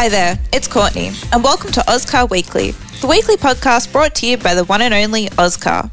[0.00, 2.70] Hi there, it's Courtney, and welcome to Ozcar Weekly,
[3.02, 5.90] the weekly podcast brought to you by the one and only Ozcar.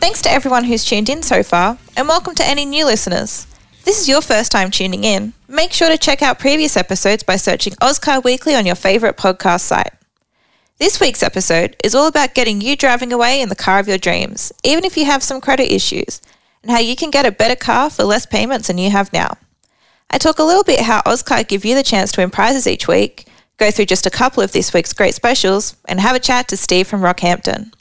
[0.00, 3.46] Thanks to everyone who's tuned in so far, and welcome to any new listeners.
[3.84, 5.34] This is your first time tuning in.
[5.48, 9.60] Make sure to check out previous episodes by searching Ozcar Weekly on your favourite podcast
[9.60, 9.92] site.
[10.78, 13.98] This week's episode is all about getting you driving away in the car of your
[13.98, 16.22] dreams, even if you have some credit issues,
[16.62, 19.36] and how you can get a better car for less payments than you have now.
[20.08, 22.88] I talk a little bit how Ozcar give you the chance to win prizes each
[22.88, 23.26] week,
[23.58, 26.56] go through just a couple of this week's great specials, and have a chat to
[26.56, 27.72] Steve from Rockhampton.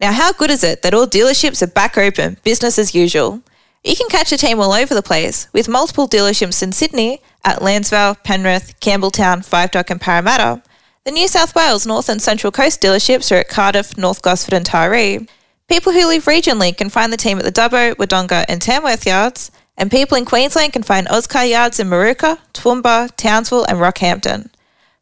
[0.00, 3.42] Now, how good is it that all dealerships are back open, business as usual?
[3.84, 7.62] You can catch a team all over the place, with multiple dealerships in Sydney at
[7.62, 10.62] Lansvale, Penrith, Campbelltown, Five Dock, and Parramatta.
[11.04, 14.66] The New South Wales North and Central Coast dealerships are at Cardiff, North Gosford, and
[14.66, 15.28] Taree.
[15.68, 19.50] People who live regionally can find the team at the Dubbo, Wodonga, and Tamworth yards,
[19.76, 24.50] and people in Queensland can find Ozcar yards in Moorooka, Toowoomba, Townsville, and Rockhampton.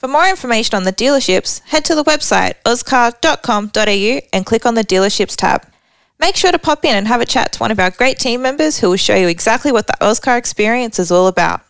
[0.00, 4.82] For more information on the dealerships, head to the website ozcar.com.au and click on the
[4.82, 5.66] dealerships tab.
[6.18, 8.40] Make sure to pop in and have a chat to one of our great team
[8.40, 11.60] members who will show you exactly what the Ozcar experience is all about.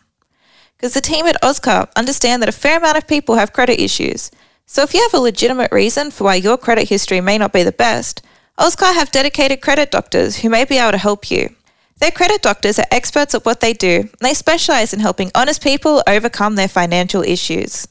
[0.77, 4.31] Because the team at Ozcar understand that a fair amount of people have credit issues.
[4.65, 7.63] So if you have a legitimate reason for why your credit history may not be
[7.63, 8.21] the best,
[8.57, 11.53] Ozcar have dedicated credit doctors who may be able to help you.
[11.99, 15.61] Their credit doctors are experts at what they do, and they specialise in helping honest
[15.61, 17.89] people overcome their financial issues.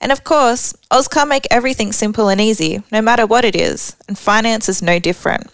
[0.00, 4.18] And of course, Ozcar make everything simple and easy, no matter what it is, and
[4.18, 5.50] finance is no different.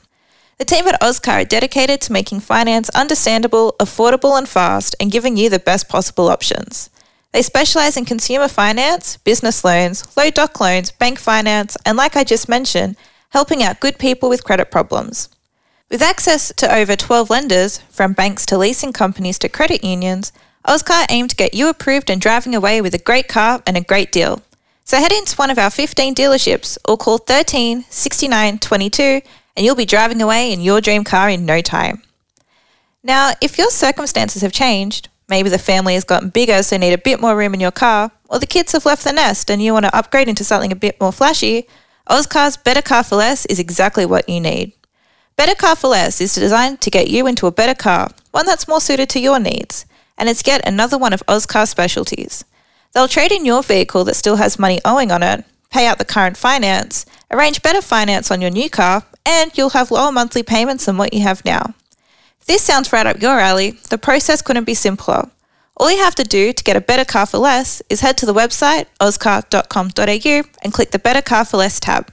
[0.59, 5.37] The team at Ozcar are dedicated to making finance understandable, affordable, and fast, and giving
[5.37, 6.89] you the best possible options.
[7.33, 12.25] They specialise in consumer finance, business loans, low doc loans, bank finance, and like I
[12.25, 12.97] just mentioned,
[13.31, 15.29] helping out good people with credit problems.
[15.91, 20.33] With access to over 12 lenders, from banks to leasing companies to credit unions,
[20.69, 23.81] Ozcar aim to get you approved and driving away with a great car and a
[23.81, 24.43] great deal.
[24.84, 29.03] So head into one of our 15 dealerships or call 13 69 22
[29.56, 32.03] and you'll be driving away in your dream car in no time.
[33.05, 36.93] Now, if your circumstances have changed, maybe the family has gotten bigger so you need
[36.93, 39.62] a bit more room in your car, or the kids have left the nest and
[39.62, 41.69] you want to upgrade into something a bit more flashy,
[42.10, 44.72] Ozcar's Better Car for Less is exactly what you need.
[45.37, 48.69] Better Car for Less is designed to get you into a better car, one that's
[48.69, 49.87] more suited to your needs
[50.19, 52.44] and it's yet another one of Ozcar's specialties.
[52.93, 56.04] They'll trade in your vehicle that still has money owing on it, pay out the
[56.04, 60.87] current finance, arrange better finance on your new car, and you'll have lower monthly payments
[60.87, 61.75] than what you have now.
[62.41, 65.31] If this sounds right up your alley, the process couldn't be simpler.
[65.76, 68.26] All you have to do to get a better car for less is head to
[68.26, 72.10] the website ozcar.com.au and click the Better Car for Less tab.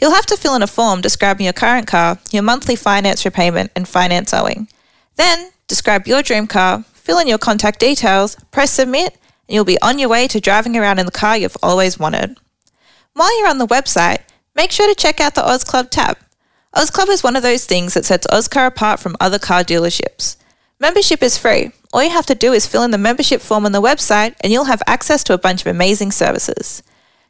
[0.00, 3.70] You'll have to fill in a form describing your current car, your monthly finance repayment,
[3.74, 4.68] and finance owing.
[5.16, 9.14] Then, describe your dream car, fill in your contact details, press submit,
[9.48, 12.38] and you'll be on your way to driving around in the car you've always wanted.
[13.14, 14.20] While you're on the website,
[14.54, 16.16] make sure to check out the Oz Club tab.
[16.72, 20.36] Oz Club is one of those things that sets Ozcar apart from other car dealerships.
[20.78, 21.72] Membership is free.
[21.92, 24.52] All you have to do is fill in the membership form on the website and
[24.52, 26.82] you'll have access to a bunch of amazing services.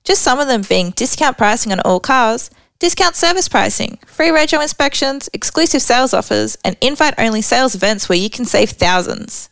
[0.04, 4.62] Just some of them being discount pricing on all cars, discount service pricing, free rego
[4.62, 9.48] inspections, exclusive sales offers, and invite only sales events where you can save thousands.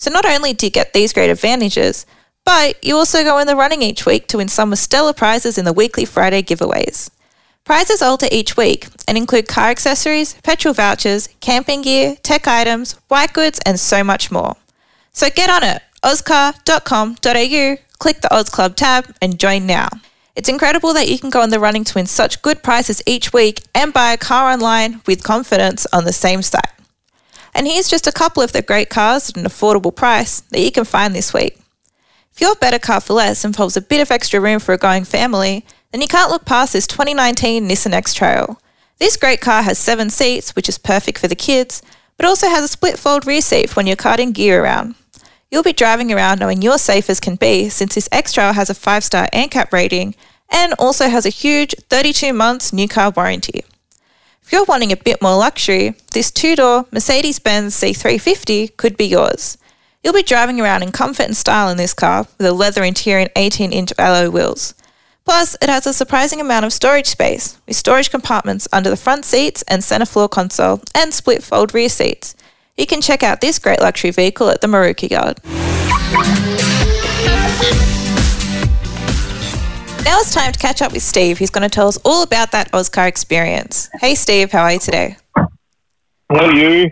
[0.00, 2.06] So not only do you get these great advantages,
[2.46, 5.58] but you also go in the running each week to win some of stellar prizes
[5.58, 7.10] in the weekly Friday giveaways.
[7.64, 13.34] Prizes alter each week and include car accessories, petrol vouchers, camping gear, tech items, white
[13.34, 14.56] goods, and so much more.
[15.12, 19.90] So get on it, ozcar.com.au, click the Oz Club tab, and join now.
[20.34, 23.34] It's incredible that you can go in the running to win such good prizes each
[23.34, 26.79] week and buy a car online with confidence on the same site.
[27.54, 30.70] And here's just a couple of the great cars at an affordable price that you
[30.70, 31.58] can find this week.
[32.32, 35.04] If your better car for less involves a bit of extra room for a going
[35.04, 38.60] family, then you can't look past this 2019 Nissan X-Trail.
[38.98, 41.82] This great car has seven seats, which is perfect for the kids,
[42.16, 44.94] but also has a split fold rear seat when you're carting gear around.
[45.50, 48.74] You'll be driving around knowing you're safe as can be since this X-Trail has a
[48.74, 50.14] 5-star ANCAP rating
[50.48, 53.64] and also has a huge 32 months new car warranty.
[54.50, 59.04] If you're wanting a bit more luxury, this two door Mercedes Benz C350 could be
[59.04, 59.56] yours.
[60.02, 63.20] You'll be driving around in comfort and style in this car with a leather interior
[63.20, 64.74] and 18 inch alloy wheels.
[65.24, 69.24] Plus, it has a surprising amount of storage space, with storage compartments under the front
[69.24, 72.34] seats and centre floor console, and split fold rear seats.
[72.76, 75.38] You can check out this great luxury vehicle at the Moorooka Yard.
[80.04, 82.52] Now it's time to catch up with Steve, who's going to tell us all about
[82.52, 83.90] that Ozcar experience.
[84.00, 85.16] Hey, Steve, how are you today?
[85.36, 86.90] How are you?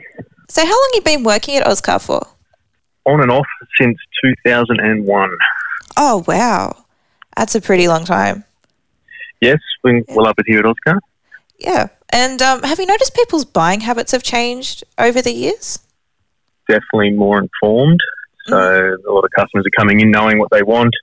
[0.50, 2.26] So, how long have you been working at Ozcar for?
[3.06, 3.46] On and off
[3.80, 5.30] since 2001.
[5.96, 6.84] Oh, wow.
[7.34, 8.44] That's a pretty long time.
[9.40, 10.98] Yes, we, we love it here at Ozcar.
[11.58, 11.88] Yeah.
[12.10, 15.78] And um, have you noticed people's buying habits have changed over the years?
[16.68, 18.00] Definitely more informed.
[18.46, 20.94] So a lot of customers are coming in knowing what they want,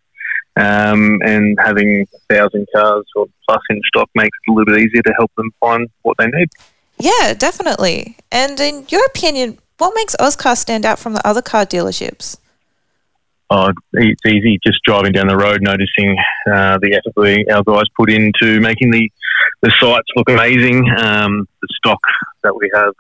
[0.58, 4.82] um, and having a thousand cars or plus in stock makes it a little bit
[4.82, 6.50] easier to help them find what they need.
[6.98, 8.18] Yeah, definitely.
[8.32, 12.38] And in your opinion, what makes Ozcar stand out from the other car dealerships?
[13.50, 16.18] Oh, it's easy just driving down the road, noticing
[16.52, 19.10] uh, the effort we, our guys put into making the,
[19.62, 22.00] the sites look amazing, um, the stock
[22.44, 22.94] that we have,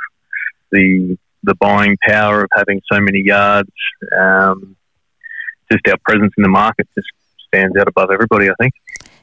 [0.71, 3.69] the the buying power of having so many yards,
[4.17, 4.75] um,
[5.71, 7.07] just our presence in the market just
[7.55, 8.73] stands out above everybody, I think.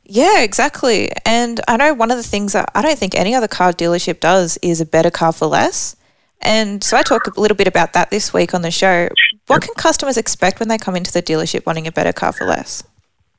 [0.05, 1.11] Yeah, exactly.
[1.25, 4.21] And I know one of the things that I don't think any other car dealership
[4.21, 5.97] does is a better car for less.
[6.41, 9.09] And so I talk a little bit about that this week on the show.
[9.47, 12.45] What can customers expect when they come into the dealership wanting a better car for
[12.45, 12.83] less?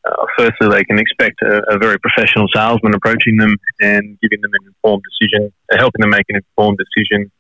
[0.06, 4.52] Uh, firstly, they can expect a, a, very professional salesman approaching them and giving them
[4.54, 7.32] an informed decision, uh, helping them make an informed decision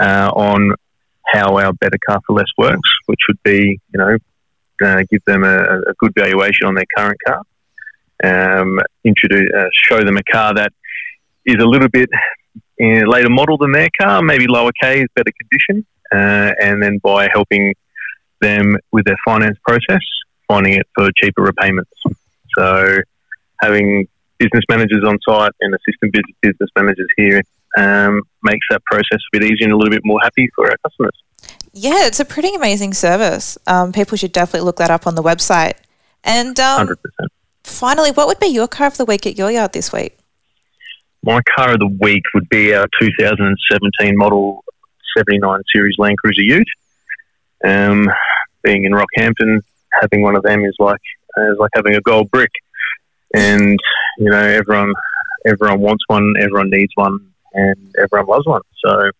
[0.00, 0.74] uh, on
[1.26, 4.16] how our better car for less works, which would be, you know,
[4.82, 7.42] uh, give them a, a, good valuation on their current car,
[8.24, 10.72] um, introduce, uh, show them a car that
[11.46, 12.08] is a little bit
[12.82, 16.98] uh, later model than their car, maybe lower K is better condition, uh, and then
[17.02, 17.74] by helping
[18.40, 20.02] them with their finance process,
[20.48, 21.90] finding it for cheaper repayments.
[22.56, 22.98] So
[23.60, 27.42] having business managers on site and assistant business managers here
[27.76, 30.76] um, makes that process a bit easier and a little bit more happy for our
[30.84, 31.12] customers.
[31.72, 33.56] Yeah, it's a pretty amazing service.
[33.66, 35.74] Um, people should definitely look that up on the website.
[36.24, 36.96] And um, 100%.
[37.64, 40.18] finally, what would be your car of the week at your yard this week?
[41.22, 44.64] My car of the week would be our 2017 model
[45.16, 46.68] 79 Series Land Cruiser Ute.
[47.64, 48.08] Um,
[48.62, 49.60] being in Rockhampton,
[50.00, 51.00] having one of them is like
[51.36, 52.50] is like having a gold brick,
[53.34, 53.78] and
[54.18, 54.92] you know everyone
[55.46, 57.18] everyone wants one, everyone needs one,
[57.52, 58.62] and everyone loves one.
[58.84, 59.10] So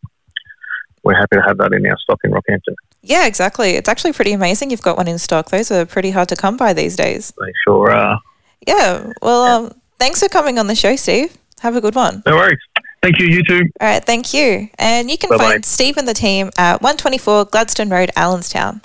[1.03, 2.75] we're happy to have that in our stock in Rockhampton.
[3.03, 3.71] Yeah, exactly.
[3.71, 5.51] It's actually pretty amazing you've got one in stock.
[5.51, 7.33] Those are pretty hard to come by these days.
[7.41, 8.21] They sure are.
[8.67, 9.13] Yeah.
[9.23, 9.43] Well.
[9.45, 11.37] Um, thanks for coming on the show, Steve.
[11.61, 12.23] Have a good one.
[12.27, 12.59] No worries.
[13.03, 13.63] Thank you, you too.
[13.81, 14.69] All right, thank you.
[14.79, 15.45] And you can Bye-bye.
[15.53, 18.83] find Steve and the team at 124 Gladstone Road, Allenstown.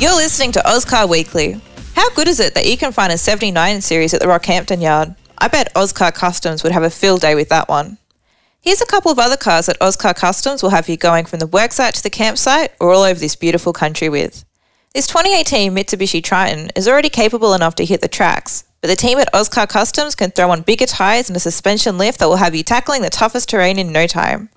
[0.00, 1.60] You're listening to Ozcar Weekly.
[1.94, 5.14] How good is it that you can find a 79 series at the Rockhampton yard?
[5.38, 7.98] I bet Ozcar Customs would have a field day with that one.
[8.62, 11.48] Here's a couple of other cars that Ozcar Customs will have you going from the
[11.48, 14.44] worksite to the campsite or all over this beautiful country with.
[14.92, 19.18] This 2018 Mitsubishi Triton is already capable enough to hit the tracks, but the team
[19.18, 22.54] at Ozcar Customs can throw on bigger tyres and a suspension lift that will have
[22.54, 24.50] you tackling the toughest terrain in no time.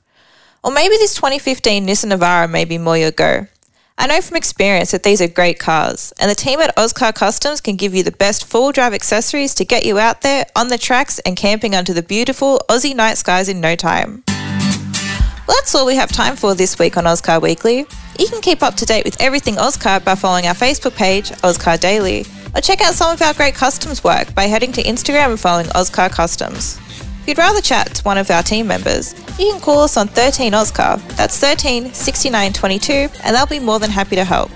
[0.66, 3.48] Or maybe this 2015 Nissan Navara may be more your go.
[3.96, 7.62] I know from experience that these are great cars, and the team at Ozcar Customs
[7.62, 10.80] can give you the best full drive accessories to get you out there on the
[10.80, 14.24] tracks and camping under the beautiful Aussie night skies in no time.
[14.26, 17.86] Well, that's all we have time for this week on Ozcar Weekly.
[18.18, 21.80] You can keep up to date with everything Ozcar by following our Facebook page, Ozcar
[21.80, 22.26] Daily,
[22.56, 25.68] or check out some of our great customs work by heading to Instagram and following
[25.76, 26.80] Ozcar Customs.
[27.22, 30.08] If you'd rather chat to one of our team members, you can call us on
[30.08, 30.98] 13 Ozcar.
[31.16, 32.92] That's 13 69 22,
[33.24, 34.52] and they'll be more than happy to help.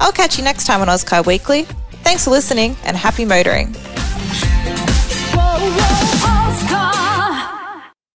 [0.00, 1.64] I'll catch you next time on Ozcar Weekly.
[2.02, 3.74] Thanks for listening and happy motoring.
[5.34, 6.01] Whoa, whoa.